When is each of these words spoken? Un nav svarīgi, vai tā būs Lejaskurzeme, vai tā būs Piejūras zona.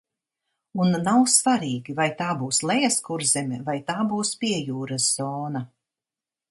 Un 0.85 0.95
nav 1.07 1.19
svarīgi, 1.33 1.95
vai 1.99 2.07
tā 2.23 2.31
būs 2.41 2.63
Lejaskurzeme, 2.71 3.61
vai 3.69 3.79
tā 3.93 4.01
būs 4.15 4.35
Piejūras 4.45 5.11
zona. 5.21 5.65